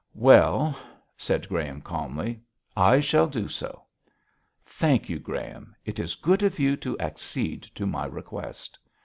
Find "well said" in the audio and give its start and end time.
0.15-1.47